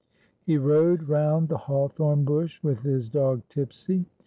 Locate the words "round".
1.07-1.47